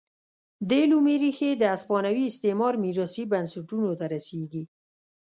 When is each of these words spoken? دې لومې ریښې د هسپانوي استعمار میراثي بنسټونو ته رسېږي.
دې 0.69 0.81
لومې 0.91 1.15
ریښې 1.21 1.51
د 1.57 1.63
هسپانوي 1.73 2.23
استعمار 2.27 2.73
میراثي 2.83 3.23
بنسټونو 3.31 3.89
ته 3.99 4.05
رسېږي. 4.13 4.63